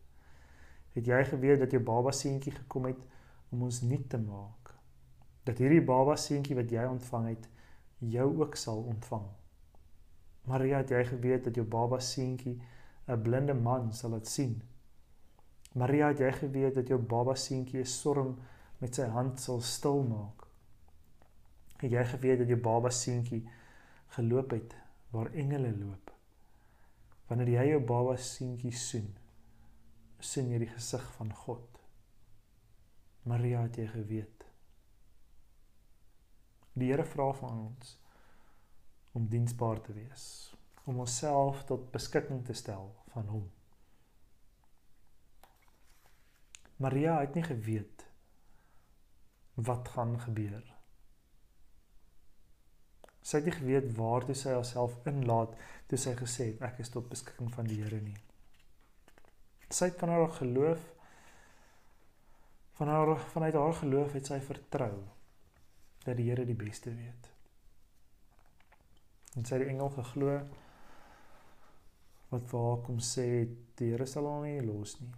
Het 0.95 1.11
jy 1.11 1.21
geweet 1.29 1.61
dat 1.63 1.75
jou 1.75 1.83
baba 1.83 2.13
seentjie 2.15 2.55
gekom 2.55 2.89
het 2.91 3.03
om 3.55 3.63
ons 3.69 3.81
nuut 3.87 4.09
te 4.11 4.19
maak? 4.19 4.75
Dat 5.47 5.61
hierdie 5.63 5.83
baba 5.85 6.17
seentjie 6.19 6.57
wat 6.59 6.73
jy 6.73 6.85
ontvang 6.91 7.31
het 7.31 7.49
jou 8.15 8.29
ook 8.41 8.57
sal 8.59 8.83
ontvang. 8.91 9.27
Maria, 10.51 10.83
het 10.83 10.91
jy 10.93 11.05
geweet 11.09 11.45
dat 11.47 11.57
jou 11.57 11.65
baba 11.67 12.01
seentjie 12.03 12.61
'n 13.09 13.23
blinde 13.23 13.55
man 13.55 13.93
sal 13.93 14.11
laat 14.11 14.27
sien? 14.27 14.63
Maria, 15.75 16.09
het 16.09 16.19
jy 16.19 16.33
geweet 16.33 16.75
dat 16.75 16.89
jou 16.89 16.99
baba 16.99 17.35
seentjie 17.35 17.81
'n 17.81 17.87
storm 17.87 18.37
met 18.79 18.95
sy 18.95 19.07
hand 19.09 19.41
sal 19.41 19.61
stil 19.61 20.03
maak? 20.03 20.47
Het 21.79 21.91
jy 21.91 22.05
geweet 22.05 22.39
dat 22.39 22.49
jou 22.49 22.61
baba 22.61 22.91
seentjie 22.91 23.49
geloop 24.07 24.51
het 24.51 24.77
waar 25.11 25.33
engele 25.33 25.77
loop? 25.77 26.11
Wanneer 27.27 27.49
jy 27.49 27.69
jou 27.69 27.81
baba 27.81 28.17
seentjie 28.17 28.73
soen, 28.73 29.15
sien 30.21 30.51
jy 30.51 30.59
die 30.59 30.73
gesig 30.75 31.13
van 31.17 31.33
God. 31.33 31.74
Maria, 33.25 33.63
het 33.65 33.79
jy 33.81 33.87
geweet? 33.89 34.45
Die 36.77 36.91
Here 36.91 37.07
vra 37.09 37.31
van 37.39 37.61
ons 37.71 37.95
om 39.17 39.29
diensbaar 39.31 39.81
te 39.81 39.95
wees, 39.97 40.25
om 40.85 40.99
onsself 41.01 41.63
tot 41.65 41.87
beskikking 41.95 42.43
te 42.45 42.57
stel 42.59 42.91
van 43.15 43.31
hom. 43.33 43.45
Maria 46.77 47.21
het 47.23 47.39
nie 47.39 47.47
geweet 47.47 48.05
wat 49.55 49.89
gaan 49.95 50.19
gebeur. 50.21 50.65
Sy 53.25 53.41
het 53.41 53.49
nie 53.49 53.57
geweet 53.57 53.93
waartoe 53.97 54.37
sy 54.37 54.53
haarself 54.53 54.99
inlaat 55.09 55.55
toe 55.89 56.01
sy 56.01 56.13
gesê 56.19 56.51
het 56.51 56.67
ek 56.69 56.83
is 56.85 56.93
tot 56.93 57.09
beskikking 57.09 57.55
van 57.55 57.71
die 57.71 57.79
Here 57.81 58.03
nie. 58.03 58.19
Sy 59.71 59.89
het 59.89 60.03
van 60.03 60.13
haar 60.13 60.29
geloof 60.43 60.91
van 62.75 62.89
haar 62.89 63.17
vanuit 63.19 63.55
haar 63.55 63.73
geloof 63.73 64.13
het 64.13 64.27
sy 64.27 64.41
vertrou 64.41 64.95
dat 66.05 66.17
die 66.17 66.29
Here 66.31 66.45
die 66.45 66.59
beste 66.59 66.91
weet. 66.95 67.31
En 69.35 69.45
sy 69.45 69.57
het 69.57 69.65
die 69.65 69.73
engel 69.73 69.91
geglo 69.95 70.39
wat 72.33 72.49
vir 72.51 72.65
haar 72.67 72.81
kom 72.87 72.99
sê 72.99 73.27
die 73.79 73.93
Here 73.93 74.07
sal 74.11 74.27
haar 74.31 74.47
nie 74.47 74.65
los 74.67 74.97
nie. 75.01 75.13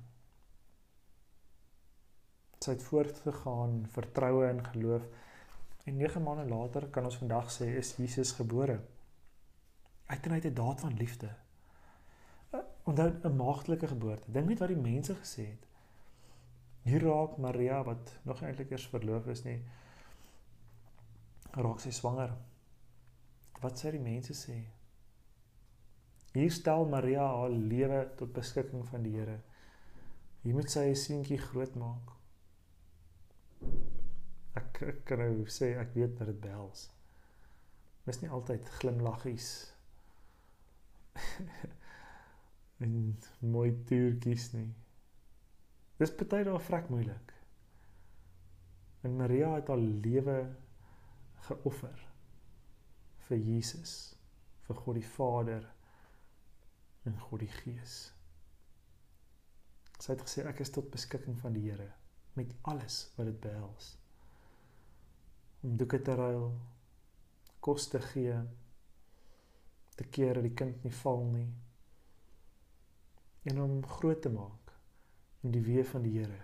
Sy 2.61 2.75
het 2.75 2.85
voortgegaan 2.85 3.85
vertroue 3.95 4.47
en 4.49 4.63
geloof 4.73 5.09
en 5.87 5.97
9 5.97 6.23
maande 6.23 6.49
later 6.51 6.89
kan 6.93 7.09
ons 7.09 7.19
vandag 7.21 7.51
sê 7.55 7.71
is 7.81 7.95
Jesus 7.97 8.33
gebore. 8.37 8.81
Uit 10.07 10.27
en 10.27 10.33
uit 10.33 10.45
'n 10.45 10.55
daad 10.55 10.81
van 10.81 10.97
liefde. 10.97 11.31
Onthou 12.85 13.11
'n 13.23 13.37
maagtelike 13.37 13.87
geboorte. 13.87 14.31
Dink 14.31 14.49
net 14.49 14.59
wat 14.59 14.69
die 14.69 14.77
mense 14.91 15.15
gesê 15.15 15.47
het. 15.47 15.67
Hier 16.87 17.03
raak 17.03 17.39
Maria 17.43 17.81
wat 17.83 18.13
nog 18.23 18.43
eintlik 18.47 18.71
eers 18.71 18.87
verloof 18.87 19.27
is 19.33 19.43
nie 19.43 19.59
raak 21.57 21.81
sy 21.83 21.91
swanger. 21.91 22.31
Wat 23.63 23.81
sê 23.81 23.91
die 23.95 24.03
mense 24.03 24.37
sê? 24.39 24.61
Hier 26.37 26.53
stel 26.53 26.87
Maria 26.93 27.25
haar 27.33 27.51
lewe 27.51 28.03
tot 28.21 28.35
beskikking 28.37 28.85
van 28.91 29.07
die 29.07 29.15
Here. 29.17 29.39
Hier 30.45 30.55
moet 30.55 30.71
sy 30.71 30.85
'n 30.91 31.03
seentjie 31.03 31.41
grootmaak. 31.43 32.13
Ek, 34.55 34.83
ek 34.83 35.05
kan 35.09 35.19
nou 35.19 35.47
sê 35.59 35.75
ek 35.81 35.95
weet 35.95 36.19
dat 36.19 36.29
dit 36.29 36.41
behels. 36.41 36.91
Dis 38.07 38.21
nie 38.23 38.31
altyd 38.31 38.69
glimlaggies. 38.79 39.51
en 42.85 43.17
mooi 43.41 43.71
tuurtjies 43.89 44.53
nie. 44.53 44.71
Dis 45.97 46.13
baie 46.29 46.45
daar 46.45 46.61
vrek 46.61 46.89
moeilik. 46.93 47.33
En 49.07 49.17
Maria 49.17 49.55
het 49.55 49.71
haar 49.73 49.81
lewe 49.81 50.37
geoffer 51.47 52.03
vir 53.29 53.39
Jesus, 53.39 53.95
vir 54.67 54.81
God 54.83 54.99
die 54.99 55.09
Vader 55.15 55.65
en 57.07 57.17
God 57.29 57.43
die 57.43 57.51
Gees. 57.51 57.97
Sy 59.97 60.13
het 60.13 60.25
gesê 60.27 60.45
ek 60.47 60.61
is 60.63 60.75
tot 60.75 60.93
beskikking 60.93 61.39
van 61.41 61.57
die 61.57 61.65
Here 61.69 61.89
met 62.37 62.53
alles 62.69 63.07
wat 63.17 63.31
dit 63.31 63.39
behels. 63.41 63.95
Om 65.65 65.79
doeke 65.81 66.03
te 66.05 66.15
ruil, 66.19 66.51
kos 67.65 67.89
te 67.91 68.03
gee, 68.13 68.37
te 69.97 70.05
keer 70.05 70.37
dat 70.37 70.45
die 70.45 70.55
kind 70.55 70.85
nie 70.85 70.95
val 71.01 71.25
nie 71.33 71.49
en 73.47 73.61
om 73.63 73.79
groot 73.87 74.21
te 74.23 74.31
maak 74.33 74.66
in 75.45 75.53
die 75.55 75.63
weë 75.65 75.85
van 75.91 76.05
die 76.07 76.17
Here. 76.19 76.43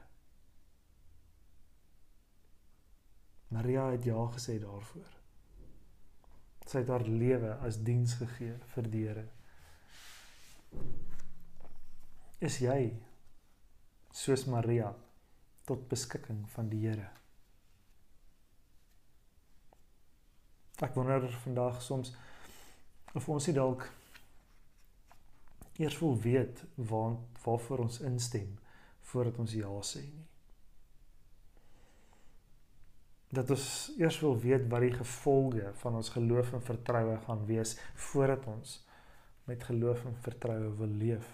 Maria 3.52 3.90
het 3.92 4.04
ja 4.08 4.24
gesê 4.32 4.56
daarvoor. 4.60 5.08
Sy 6.66 6.80
het 6.80 6.92
haar 6.92 7.04
lewe 7.04 7.56
as 7.66 7.80
diens 7.84 8.14
gegee 8.20 8.56
vir 8.74 8.90
die 8.92 9.06
Here. 9.06 9.24
Is 12.40 12.58
jy 12.64 12.92
soos 14.12 14.46
Maria 14.50 14.92
tot 15.68 15.84
beskikking 15.90 16.46
van 16.54 16.70
die 16.72 16.80
Here? 16.86 17.10
Ek 20.82 20.96
wonder 20.96 21.28
vandag 21.44 21.82
soms 21.84 22.10
of 23.14 23.28
ons 23.28 23.46
nie 23.46 23.54
dalk 23.54 23.84
eers 25.78 25.98
wil 26.00 26.16
weet 26.24 26.64
waar 26.90 27.14
waarvoor 27.44 27.84
ons 27.84 28.00
instem 28.08 28.50
voordat 29.12 29.38
ons 29.38 29.56
ja 29.60 29.72
sê 29.86 30.04
nie 30.08 30.26
dat 33.32 33.50
ons 33.50 33.66
eers 33.96 34.18
wil 34.20 34.34
weet 34.40 34.66
wat 34.68 34.84
die 34.84 34.92
gevolge 34.92 35.70
van 35.80 35.94
ons 35.96 36.10
geloof 36.12 36.52
en 36.52 36.64
vertroue 36.64 37.14
gaan 37.26 37.46
wees 37.48 37.78
voordat 38.08 38.44
ons 38.46 38.74
met 39.48 39.64
geloof 39.64 40.04
en 40.04 40.18
vertroue 40.22 40.68
wil 40.76 40.92
leef. 41.00 41.30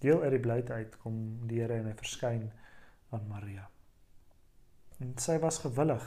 Deel 0.00 0.22
uit 0.22 0.32
die 0.34 0.40
blyheid 0.40 0.70
uit 0.70 0.96
kom 1.04 1.18
die 1.46 1.60
Here 1.60 1.76
en 1.78 1.90
hy 1.90 1.94
verskyn 1.98 2.48
aan 3.12 3.28
Maria. 3.28 3.68
En 4.98 5.12
sy 5.20 5.36
was 5.44 5.60
gewillig. 5.62 6.06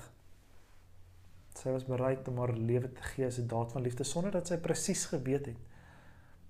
Sy 1.55 1.75
was 1.77 1.85
bereid 1.87 2.27
om 2.27 2.41
haar 2.41 2.55
lewe 2.57 2.89
te 2.91 3.05
gee 3.13 3.29
as 3.29 3.37
'n 3.39 3.47
daad 3.47 3.71
van 3.71 3.85
liefde 3.85 4.03
sonder 4.03 4.31
dat 4.31 4.47
sy 4.47 4.57
presies 4.57 5.05
geweet 5.13 5.45
het. 5.45 5.61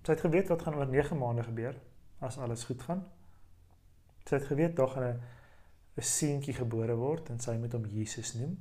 Sy 0.06 0.12
het 0.12 0.22
geweet 0.22 0.48
wat 0.48 0.62
gaan 0.62 0.76
oor 0.76 0.88
9 0.88 1.18
maande 1.18 1.44
gebeur 1.44 1.76
as 2.20 2.38
alles 2.38 2.64
goed 2.64 2.82
gaan. 2.82 3.04
Sy 4.26 4.40
het 4.40 4.48
geweet 4.50 4.76
daar 4.76 4.90
gaan 4.90 5.04
'n 5.04 5.22
'n 5.98 6.02
seentjie 6.04 6.54
gebore 6.54 6.96
word 6.96 7.30
en 7.30 7.40
sy 7.40 7.56
moet 7.58 7.72
hom 7.72 7.86
Jesus 7.86 8.34
noem. 8.34 8.56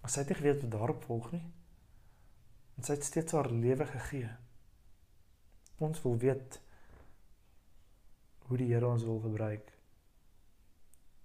Maar 0.00 0.10
sy 0.10 0.18
het 0.18 0.28
nie 0.28 0.36
geweet 0.36 0.62
wat 0.62 0.70
daarop 0.70 1.04
volg 1.04 1.32
nie. 1.32 1.44
En 2.76 2.82
sy 2.82 2.92
het 2.92 3.04
steeds 3.04 3.32
haar 3.32 3.50
lewe 3.50 3.86
gegee. 3.86 4.30
Ons 5.78 6.02
wil 6.02 6.16
weet 6.18 6.60
hoe 8.38 8.56
die 8.56 8.72
Here 8.72 8.86
ons 8.86 9.04
wil 9.04 9.20
gebruik. 9.20 9.72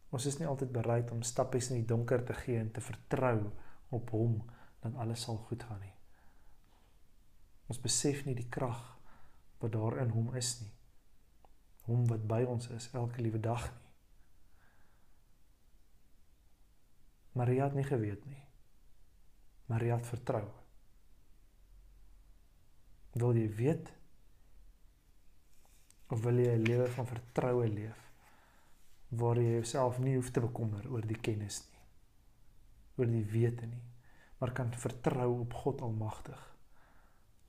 Ons 0.10 0.26
is 0.26 0.38
nie 0.40 0.48
altyd 0.48 0.72
bereid 0.72 1.12
om 1.12 1.22
stappies 1.22 1.70
in 1.70 1.76
die 1.76 1.88
donker 1.88 2.24
te 2.26 2.34
gee 2.34 2.60
en 2.60 2.72
te 2.72 2.82
vertrou 2.82 3.52
op 3.90 4.10
hom 4.10 4.42
dat 4.82 4.96
alles 4.96 5.22
sal 5.22 5.38
goed 5.38 5.64
gaan 5.64 5.80
nie. 5.80 5.94
Ons 7.72 7.80
besef 7.80 8.26
nie 8.26 8.36
die 8.36 8.50
krag 8.50 8.82
wat 9.62 9.72
daar 9.72 10.02
in 10.04 10.10
hom 10.10 10.36
is 10.36 10.60
nie 10.62 10.72
hom 11.92 12.06
wat 12.10 12.24
by 12.28 12.42
ons 12.48 12.70
is 12.76 12.90
elke 12.98 13.24
liewe 13.24 13.40
dag 13.42 13.68
nie. 13.70 13.90
Maria 17.40 17.70
het 17.70 17.78
nie 17.78 17.88
geweet 17.88 18.26
nie. 18.28 18.44
Maria 19.72 19.96
het 19.98 20.08
vertrou. 20.08 20.44
Wil 23.16 23.40
jy 23.40 23.48
weet 23.56 23.92
of 26.12 26.24
wil 26.24 26.40
jy 26.44 26.56
'n 26.56 26.68
lewe 26.68 26.88
van 26.92 27.08
vertroue 27.08 27.68
leef 27.68 28.00
waar 29.10 29.38
jy 29.38 29.52
jouself 29.60 30.00
nie 30.00 30.16
hoef 30.16 30.32
te 30.32 30.40
bekommer 30.40 30.88
oor 30.88 31.08
die 31.08 31.20
kennis 31.20 31.64
nie, 31.72 31.84
oor 32.96 33.08
die 33.08 33.26
wete 33.26 33.66
nie, 33.66 33.84
maar 34.40 34.54
kan 34.54 34.72
vertrou 34.74 35.40
op 35.42 35.54
God 35.54 35.82
Almagtig 35.82 36.56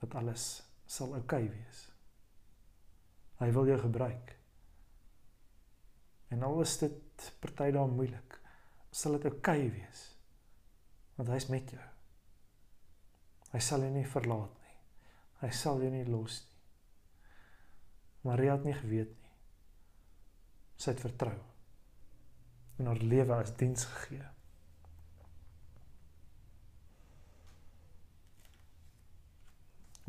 dat 0.00 0.14
alles 0.14 0.62
sal 0.86 1.14
oukei 1.14 1.46
okay 1.46 1.50
wees. 1.50 1.91
Hy 3.42 3.50
wil 3.50 3.72
jou 3.72 3.78
gebruik. 3.82 4.36
En 6.32 6.44
al 6.46 6.60
is 6.62 6.76
dit 6.78 7.32
party 7.42 7.72
daar 7.74 7.90
moeilik, 7.90 8.38
sal 8.90 9.18
dit 9.18 9.26
oukei 9.28 9.66
okay 9.66 9.72
wees. 9.74 10.04
Want 11.18 11.32
hy's 11.34 11.48
met 11.52 11.74
jou. 11.74 11.88
Hy 13.52 13.60
sal 13.60 13.84
jou 13.84 13.90
nie 13.92 14.06
verlaat 14.08 14.54
nie. 14.62 14.78
Hy 15.42 15.50
sal 15.58 15.82
jou 15.82 15.90
nie 15.92 16.06
los 16.08 16.38
nie. 16.46 16.60
Maria 18.22 18.54
het 18.54 18.64
nie 18.64 18.76
geweet 18.78 19.10
nie. 19.10 19.34
Sy 20.78 20.94
het 20.94 21.02
vertrou. 21.02 21.34
En 22.78 22.88
haar 22.88 23.02
lewe 23.02 23.34
as 23.34 23.52
diens 23.58 23.84
gegee. 23.90 24.22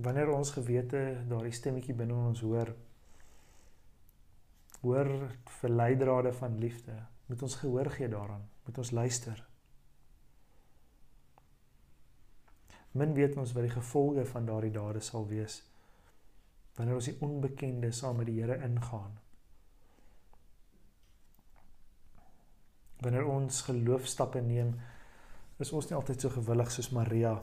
Wanneer 0.04 0.32
ons 0.34 0.54
gewete 0.56 1.02
daardie 1.30 1.54
stemmetjie 1.54 1.96
binne 1.98 2.16
ons 2.18 2.42
hoor, 2.46 2.72
hoor 4.84 5.10
verleidrade 5.62 6.34
van 6.36 6.58
liefde, 6.60 6.96
moet 7.26 7.42
ons 7.42 7.56
gehoor 7.56 7.90
gee 7.96 8.10
daaraan, 8.12 8.44
moet 8.68 8.78
ons 8.78 8.92
luister. 8.92 9.40
Min 12.92 13.14
weet 13.18 13.38
ons 13.42 13.54
wat 13.56 13.66
die 13.66 13.74
gevolge 13.74 14.26
van 14.30 14.46
daardie 14.46 14.74
dade 14.74 15.02
sal 15.02 15.26
wees 15.28 15.64
wanneer 16.74 16.98
ons 16.98 17.06
die 17.10 17.20
onbekende 17.22 17.92
saam 17.94 18.18
met 18.18 18.30
die 18.30 18.40
Here 18.40 18.56
ingaan. 18.66 19.12
Wanneer 23.04 23.28
ons 23.30 23.62
geloofstappe 23.68 24.42
neem, 24.42 24.72
is 25.62 25.72
ons 25.76 25.90
nie 25.90 25.98
altyd 25.98 26.26
so 26.26 26.34
gewillig 26.34 26.72
soos 26.74 26.90
Maria. 26.96 27.36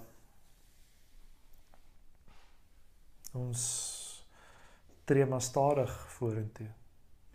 Ons 3.38 3.62
tree 5.06 5.26
maar 5.30 5.44
stadig 5.46 5.94
vorentoe. 6.16 6.66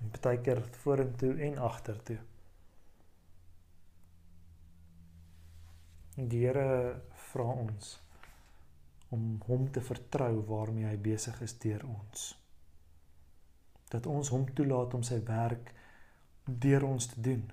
En 0.01 0.13
baie 0.21 0.41
keer 0.41 0.61
vorentoe 0.83 1.33
en 1.49 1.57
agtertoe. 1.57 2.17
Die 6.15 6.45
Here 6.45 7.01
vra 7.31 7.43
ons 7.43 7.95
om 9.15 9.25
hom 9.47 9.67
te 9.71 9.81
vertrou 9.83 10.33
waarmee 10.47 10.87
hy 10.87 10.97
besig 10.99 11.41
is 11.45 11.55
deur 11.63 11.83
ons. 11.87 12.29
Dat 13.91 14.07
ons 14.11 14.31
hom 14.33 14.47
toelaat 14.57 14.95
om 14.97 15.03
sy 15.03 15.19
werk 15.27 15.73
deur 16.45 16.87
ons 16.87 17.07
te 17.11 17.21
doen. 17.21 17.43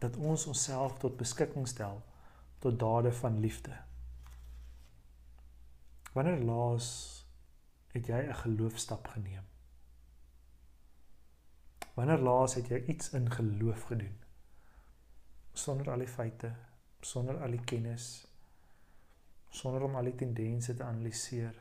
Dat 0.00 0.16
ons 0.16 0.46
onsself 0.50 0.98
tot 1.02 1.20
beskikking 1.20 1.68
stel 1.68 2.02
tot 2.60 2.80
dade 2.80 3.12
van 3.20 3.38
liefde. 3.40 3.76
Wanneer 6.12 6.42
laas 6.44 6.88
het 7.92 8.06
jy 8.06 8.20
'n 8.28 8.40
geloofstap 8.42 9.06
geneem? 9.08 9.49
Wanneer 11.94 12.18
laas 12.18 12.54
het 12.54 12.68
jy 12.68 12.84
iets 12.86 13.12
in 13.18 13.30
geloof 13.30 13.82
gedoen? 13.90 14.18
Sonder 15.52 15.90
al 15.90 16.04
die 16.04 16.08
feite, 16.08 16.52
sonder 17.00 17.40
al 17.42 17.50
die 17.50 17.64
kennis, 17.64 18.26
sonder 19.50 19.82
om 19.82 19.96
al 19.98 20.08
die 20.10 20.14
tendense 20.14 20.74
te 20.76 20.84
analiseer 20.84 21.58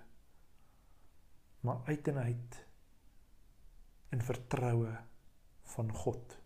maar 1.59 1.81
uit 1.85 2.07
en 2.07 2.17
uit 2.17 2.65
in 4.09 4.21
vertroue 4.21 4.97
van 5.63 5.93
God. 5.93 6.37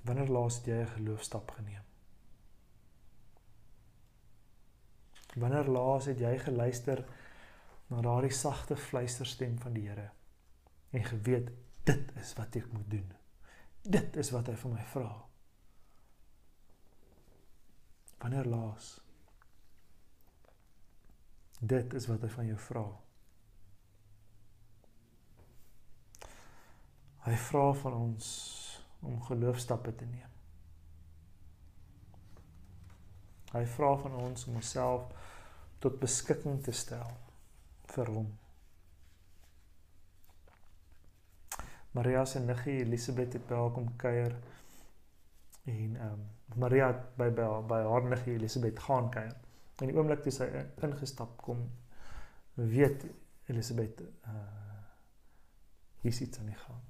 Wanneer 0.00 0.28
laas 0.28 0.56
het 0.56 0.66
jy 0.66 0.78
'n 0.80 0.94
geloofstap 0.96 1.50
geneem? 1.50 1.84
Wanneer 5.34 5.68
laas 5.68 6.04
het 6.04 6.18
jy 6.18 6.38
geluister 6.38 7.04
na 7.86 8.00
daardie 8.00 8.32
sagte 8.32 8.76
fluisterstem 8.76 9.58
van 9.58 9.72
die 9.72 9.88
Here 9.88 10.10
en 10.94 11.04
geweet 11.04 11.50
dit 11.84 12.12
is 12.20 12.32
wat 12.38 12.56
ek 12.56 12.66
moet 12.72 12.90
doen? 12.90 13.08
Dit 13.82 14.16
is 14.16 14.30
wat 14.32 14.46
hy 14.48 14.54
van 14.56 14.76
my 14.76 14.84
vra. 14.92 15.08
Wanneer 18.22 18.46
laas? 18.48 18.92
Dit 21.58 21.96
is 21.98 22.06
wat 22.06 22.22
hy 22.22 22.30
van 22.32 22.46
jou 22.48 22.60
vra. 22.68 22.84
Hy 27.24 27.34
vra 27.48 27.64
van 27.80 27.98
ons 27.98 28.30
om 29.04 29.18
geloofstappe 29.26 29.94
te 29.96 30.08
neem. 30.08 30.30
Hy 33.54 33.64
vra 33.74 33.90
van 34.02 34.16
ons 34.22 34.46
om 34.48 34.56
onsself 34.60 35.10
tot 35.84 36.00
beskikking 36.00 36.62
te 36.64 36.72
stel 36.72 37.12
vir 37.94 38.10
hom. 38.16 38.32
Maria 41.94 42.24
se 42.26 42.40
niggie 42.42 42.80
Elisabeth 42.82 43.36
het 43.38 43.46
by 43.46 43.58
haar 43.58 43.72
kom 43.74 43.90
kuier 43.96 44.34
en 45.64 45.96
ehm 45.96 46.12
um, 46.12 46.24
Maria 46.60 46.90
het 46.90 47.04
by 47.18 47.30
by, 47.34 47.46
by 47.70 47.80
haar 47.86 48.08
niggie 48.10 48.34
Elisabeth 48.34 48.78
gaan 48.84 49.10
kuier. 49.10 49.36
En 49.80 49.90
die 49.90 49.96
oomblik 49.96 50.22
toe 50.22 50.32
sy 50.34 50.46
ingestap 50.86 51.36
kom, 51.42 51.64
weet 52.54 53.06
Elisabeth 53.50 54.02
uh 54.02 54.42
hier's 56.04 56.20
iets 56.20 56.38
aan 56.38 56.50
die 56.52 56.58
gang. 56.60 56.82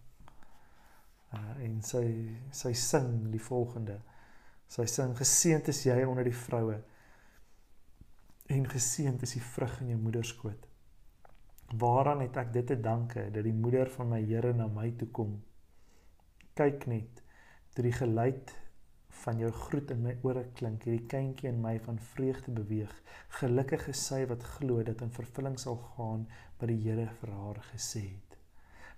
Uh 1.37 1.55
en 1.69 1.79
sy 1.87 2.05
sy 2.51 2.73
sing 2.75 3.31
die 3.31 3.43
volgende. 3.43 4.01
Sy 4.69 4.89
sing 4.91 5.15
geseënd 5.17 5.71
is 5.71 5.85
jy 5.87 6.01
onder 6.03 6.27
die 6.27 6.37
vroue 6.37 6.81
en 8.53 8.67
geseënd 8.69 9.23
is 9.23 9.37
die 9.37 9.45
vrug 9.55 9.81
in 9.81 9.95
jou 9.95 10.01
moeder 10.01 10.25
skoot. 10.27 10.67
Waaraan 11.73 12.21
het 12.21 12.37
ek 12.37 12.53
dit 12.53 12.67
te 12.67 12.77
danke 12.81 13.31
dat 13.33 13.45
die 13.45 13.57
moeder 13.57 13.91
van 13.91 14.09
my 14.09 14.21
Here 14.23 14.53
na 14.53 14.67
my 14.69 14.91
toe 14.99 15.09
kom? 15.09 15.39
Kyk 16.55 16.87
net, 16.87 17.23
deur 17.75 17.89
die 17.89 17.97
geluid 17.97 18.53
van 19.25 19.39
jou 19.39 19.51
groet 19.53 19.91
in 19.95 20.03
my 20.05 20.13
ore 20.27 20.45
klink, 20.59 20.85
hierdie 20.85 21.09
kindjie 21.09 21.49
in 21.49 21.61
my 21.63 21.79
van 21.87 21.99
vreugde 22.13 22.53
beweeg. 22.55 22.93
Gelukkig 23.41 23.89
is 23.91 24.03
sy 24.07 24.21
wat 24.31 24.45
glo 24.57 24.83
dat 24.87 25.03
in 25.07 25.15
vervulling 25.15 25.57
sal 25.59 25.79
gaan 25.95 26.27
wat 26.61 26.69
die 26.71 26.81
Here 26.85 27.09
vir 27.21 27.33
haar 27.39 27.61
gesê 27.73 28.03
het. 28.11 28.39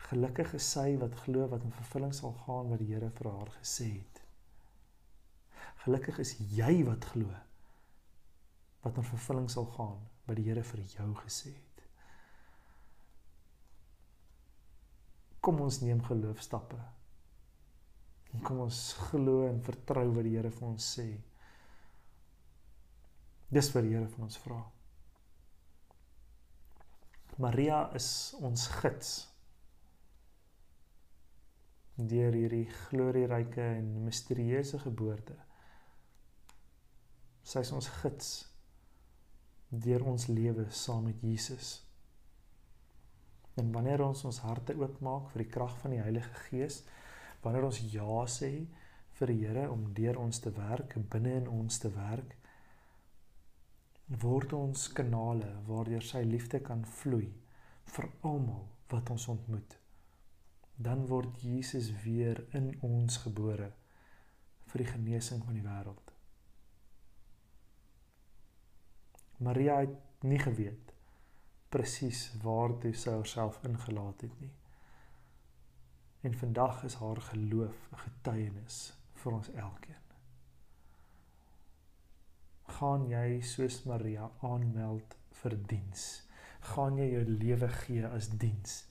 Gelukkig 0.08 0.54
is 0.58 0.70
sy 0.72 0.96
wat 1.00 1.14
glo 1.24 1.48
wat 1.52 1.64
in 1.64 1.74
vervulling 1.78 2.14
sal 2.14 2.34
gaan 2.44 2.72
wat 2.72 2.82
die 2.82 2.90
Here 2.92 3.10
vir 3.20 3.30
haar 3.32 3.52
gesê 3.60 3.90
het. 3.92 4.22
Gelukkig 5.84 6.18
is 6.24 6.34
jy 6.56 6.82
wat 6.88 7.06
glo 7.12 7.30
wat 8.82 8.98
in 8.98 9.08
vervulling 9.12 9.48
sal 9.50 9.70
gaan 9.78 10.02
wat 10.26 10.36
die 10.40 10.48
Here 10.50 10.66
vir 10.66 10.84
jou 10.96 11.12
gesê 11.22 11.54
het. 11.54 11.65
Kom 15.46 15.62
ons 15.62 15.78
neem 15.84 16.02
geloofstappe 16.02 16.82
En 18.36 18.42
kom 18.44 18.58
ons 18.66 18.80
glo 19.08 19.46
en 19.48 19.62
vertrou 19.64 20.10
wat 20.12 20.26
die 20.26 20.34
Here 20.36 20.50
vir 20.52 20.66
ons 20.68 20.88
sê. 20.96 21.06
Dis 23.48 23.70
wat 23.72 23.86
die 23.86 23.94
Here 23.94 24.10
van 24.12 24.26
ons 24.26 24.36
vra. 24.42 24.58
Maria 27.40 27.78
is 27.96 28.10
ons 28.44 28.66
gids. 28.80 29.14
Deur 31.96 32.36
hierdie 32.36 32.66
glorieryke 32.88 33.64
en 33.78 33.88
misterieuse 34.04 34.82
geboorte. 34.84 35.38
Sy 37.46 37.64
is 37.64 37.72
ons 37.72 37.88
gids 38.02 38.34
deur 39.70 40.04
ons 40.08 40.28
lewe 40.28 40.68
saam 40.70 41.08
met 41.08 41.24
Jesus. 41.24 41.85
En 43.56 43.72
wanneer 43.72 44.02
ons 44.04 44.24
ons 44.28 44.42
harte 44.44 44.74
oopmaak 44.76 45.30
vir 45.32 45.44
die 45.44 45.52
krag 45.52 45.76
van 45.80 45.94
die 45.94 46.02
Heilige 46.02 46.42
Gees, 46.46 46.82
wanneer 47.44 47.64
ons 47.68 47.80
ja 47.92 48.24
sê 48.28 48.50
vir 49.16 49.32
die 49.32 49.38
Here 49.46 49.70
om 49.72 49.86
deur 49.96 50.18
ons 50.20 50.40
te 50.44 50.52
werk, 50.52 50.96
binne 51.12 51.38
in 51.40 51.48
ons 51.48 51.80
te 51.80 51.88
werk, 51.94 52.36
word 54.22 54.52
ons 54.54 54.86
kanale 54.94 55.48
waardeur 55.66 56.04
sy 56.04 56.20
liefde 56.26 56.60
kan 56.62 56.84
vloei 57.00 57.30
vir 57.94 58.08
almal 58.22 58.66
wat 58.92 59.10
ons 59.10 59.28
ontmoet. 59.32 59.78
Dan 60.76 61.06
word 61.08 61.40
Jesus 61.40 61.88
weer 62.04 62.42
in 62.54 62.74
ons 62.84 63.16
gebore 63.24 63.70
vir 64.68 64.82
die 64.82 64.90
genesing 64.90 65.40
van 65.46 65.56
die 65.56 65.64
wêreld. 65.64 66.12
Maria 69.40 69.80
het 69.80 70.24
nie 70.24 70.40
geweet 70.40 70.85
presies 71.68 72.30
waar 72.42 72.74
toe 72.78 72.92
sy 72.94 73.10
haarself 73.10 73.58
ingelaat 73.66 74.20
het 74.20 74.40
nie. 74.40 74.52
En 76.26 76.34
vandag 76.34 76.82
is 76.84 76.94
haar 76.94 77.20
geloof 77.30 77.88
'n 77.92 78.02
getuienis 78.06 78.94
vir 79.14 79.32
ons 79.32 79.50
elkeen. 79.50 80.04
Gaan 82.76 83.08
jy 83.08 83.40
soos 83.40 83.84
Maria 83.84 84.30
aanmeld 84.42 85.16
vir 85.30 85.54
diens? 85.66 86.28
Gaan 86.60 86.98
jy 86.98 87.10
jou 87.10 87.24
lewe 87.24 87.68
gee 87.68 88.06
as 88.06 88.28
diens? 88.28 88.84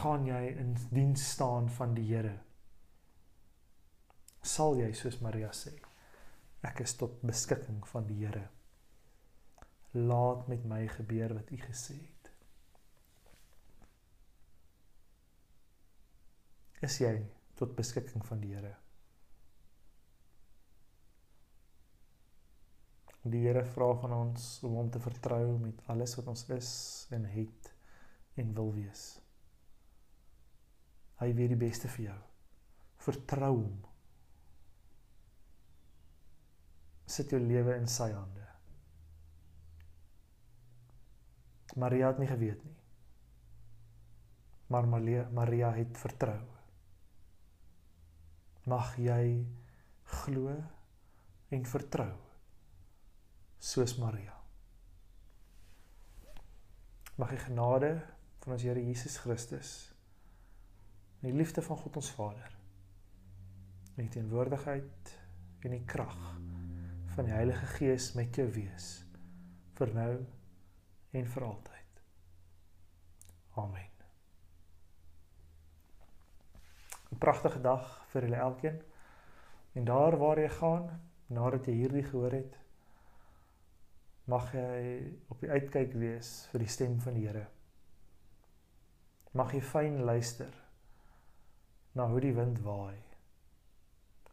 Gaan 0.00 0.26
jy 0.26 0.56
in 0.58 0.76
diens 0.90 1.30
staan 1.30 1.70
van 1.70 1.94
die 1.94 2.06
Here? 2.14 2.38
Sal 4.42 4.76
jy 4.76 4.92
soos 4.92 5.20
Maria 5.20 5.50
sê, 5.52 5.74
ek 6.62 6.80
is 6.80 6.96
tot 6.96 7.20
beskikking 7.20 7.86
van 7.86 8.06
die 8.06 8.24
Here. 8.24 8.48
Laat 9.92 10.48
met 10.48 10.64
my 10.64 10.86
gebeur 10.88 11.34
wat 11.34 11.50
u 11.50 11.56
gesê 11.56 11.94
het. 11.94 12.30
Is 16.84 16.98
jy 17.00 17.14
tot 17.58 17.74
beskikking 17.76 18.26
van 18.26 18.42
die 18.42 18.52
Here? 18.54 18.74
Die 23.28 23.40
Here 23.46 23.64
vra 23.66 23.88
van 23.98 24.14
ons 24.14 24.44
om 24.68 24.76
hom 24.78 24.90
te 24.92 25.00
vertrou 25.02 25.58
met 25.58 25.80
alles 25.92 26.14
wat 26.20 26.28
ons 26.30 26.44
is 26.54 26.70
en 27.16 27.26
het 27.32 27.72
en 28.38 28.54
wil 28.54 28.70
wees. 28.76 29.08
Hy 31.18 31.32
weet 31.34 31.50
die 31.50 31.58
beste 31.58 31.90
vir 31.96 32.04
jou. 32.12 32.18
Vertrou 33.02 33.54
hom. 33.56 33.78
Sit 37.08 37.34
jou 37.34 37.40
lewe 37.42 37.74
in 37.80 37.88
sy 37.90 38.12
hande. 38.12 38.37
Maria 41.76 42.06
het 42.06 42.18
nie 42.18 42.28
geweet 42.28 42.64
nie. 42.64 42.76
Maar 44.68 44.88
Maria, 45.32 45.70
het 45.72 45.98
vertrou. 45.98 46.40
Mag 48.68 48.96
jy 49.00 49.46
glo 50.04 50.56
en 51.48 51.64
vertrou 51.64 52.12
soos 53.58 53.96
Maria. 53.98 54.36
Mag 57.18 57.32
die 57.34 57.40
genade 57.42 57.92
van 58.44 58.52
ons 58.54 58.62
Here 58.62 58.84
Jesus 58.84 59.16
Christus 59.24 59.72
en 61.18 61.30
die 61.30 61.36
liefde 61.36 61.64
van 61.64 61.80
God 61.80 61.96
ons 61.98 62.10
Vader 62.14 62.52
en 63.96 64.04
die 64.04 64.12
teenwoordigheid 64.14 65.14
en 65.66 65.74
die 65.74 65.84
krag 65.88 66.20
van 67.16 67.26
die 67.26 67.34
Heilige 67.34 67.66
Gees 67.74 68.12
met 68.14 68.36
jou 68.38 68.46
wees 68.54 68.92
vir 69.80 69.94
nou 69.96 70.12
en 71.18 71.26
vir 71.34 71.44
altyd. 71.44 72.02
Amen. 73.58 73.88
'n 77.12 77.18
Pragtige 77.18 77.60
dag 77.60 77.84
vir 78.12 78.22
julle 78.22 78.36
elkeen. 78.36 78.82
En 79.72 79.84
daar 79.84 80.16
waar 80.18 80.38
jy 80.38 80.48
gaan, 80.48 80.88
nadat 81.26 81.66
jy 81.66 81.72
hierdie 81.72 82.04
gehoor 82.04 82.32
het, 82.32 82.56
mag 84.24 84.52
jy 84.52 84.80
op 85.32 85.40
die 85.40 85.50
uitkyk 85.50 85.94
wees 85.96 86.48
vir 86.52 86.64
die 86.64 86.72
stem 86.72 86.98
van 87.00 87.14
die 87.16 87.26
Here. 87.26 87.46
Mag 89.32 89.52
jy 89.52 89.60
fyn 89.60 90.02
luister 90.04 90.52
na 91.94 92.08
hoe 92.08 92.20
die 92.20 92.34
wind 92.36 92.60
waai 92.64 92.98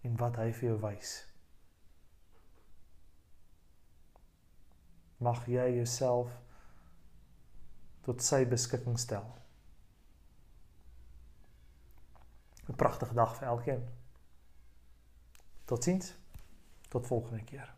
en 0.04 0.18
wat 0.20 0.36
hy 0.38 0.52
vir 0.52 0.70
jou 0.70 0.80
wys. 0.84 1.14
Mag 5.24 5.48
jy 5.48 5.70
jouself 5.78 6.45
tot 8.06 8.22
sy 8.22 8.46
beskikking 8.46 9.00
stel. 9.02 9.26
'n 12.70 12.76
Pragtige 12.76 13.14
dag 13.14 13.36
vir 13.38 13.48
elkeen. 13.48 13.86
Totsiens. 15.66 16.14
Tot 16.90 17.08
volgende 17.08 17.44
keer. 17.44 17.75